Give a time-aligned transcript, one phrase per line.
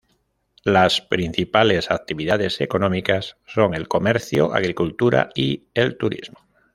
[0.63, 6.39] Las principales actividades económicas son el comercio, agricultura y el turismo.